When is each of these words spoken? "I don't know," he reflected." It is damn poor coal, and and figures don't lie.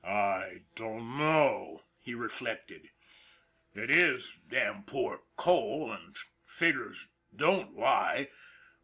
"I 0.03 0.63
don't 0.73 1.15
know," 1.19 1.83
he 1.99 2.15
reflected." 2.15 2.89
It 3.83 3.91
is 3.91 4.39
damn 4.49 4.81
poor 4.81 5.21
coal, 5.35 5.91
and 5.91 6.01
and 6.05 6.17
figures 6.43 7.09
don't 7.35 7.75
lie. 7.75 8.29